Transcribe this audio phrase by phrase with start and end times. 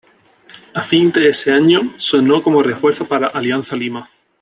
[0.73, 4.09] A fin de ese año sonó como refuerzo para Alianza Lima.